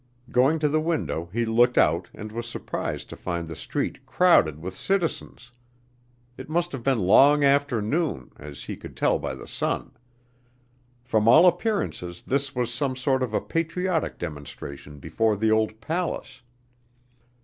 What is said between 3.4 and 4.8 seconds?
the street crowded with